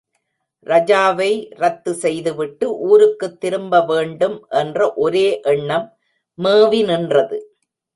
[0.67, 1.53] ரஜாவை
[1.55, 5.87] ரத்து செய்துவிட்டு ஊருக்குத் திரும்பவேண்டும் என்ற ஒரே எண்ணம்
[6.39, 7.39] மேவி நின்றது.